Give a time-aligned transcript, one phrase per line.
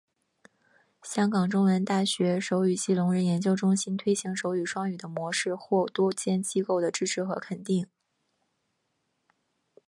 [1.03, 7.85] 香港中文大学手语及聋人研究中心推行手语双语的模式获多间机构的支持和肯定。